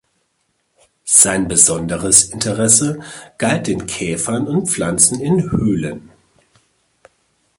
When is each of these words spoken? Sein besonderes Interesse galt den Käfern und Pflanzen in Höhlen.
Sein 1.05 1.47
besonderes 1.47 2.23
Interesse 2.23 3.01
galt 3.37 3.67
den 3.67 3.85
Käfern 3.85 4.47
und 4.47 4.67
Pflanzen 4.67 5.19
in 5.19 5.51
Höhlen. 5.51 6.09